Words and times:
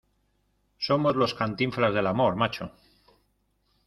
somos 0.79 1.15
los 1.15 1.35
Cantinflas 1.35 1.93
del 1.93 2.07
amor, 2.07 2.35
macho. 2.35 2.71